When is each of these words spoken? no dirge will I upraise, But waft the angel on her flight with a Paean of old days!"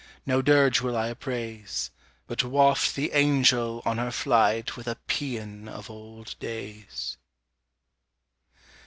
no 0.25 0.41
dirge 0.41 0.81
will 0.81 0.97
I 0.97 1.09
upraise, 1.11 1.91
But 2.25 2.43
waft 2.43 2.95
the 2.95 3.11
angel 3.11 3.83
on 3.85 3.99
her 3.99 4.09
flight 4.09 4.75
with 4.75 4.87
a 4.87 4.97
Paean 5.07 5.67
of 5.69 5.91
old 5.91 6.33
days!" 6.39 7.17